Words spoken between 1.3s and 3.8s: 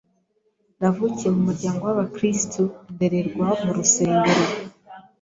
mu muryango w’Abakristo, ndererwa mu